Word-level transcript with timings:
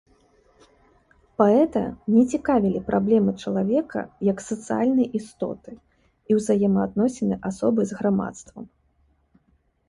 Паэта 1.41 1.81
не 2.13 2.23
цікавілі 2.37 2.81
праблемы 2.87 3.31
чалавека 3.43 4.01
як 4.31 4.37
сацыяльнай 4.47 5.07
істоты 5.21 5.75
і 5.75 6.31
ўзаемаадносіны 6.39 7.35
асобы 7.51 7.81
з 7.93 8.01
грамадствам. 8.01 8.63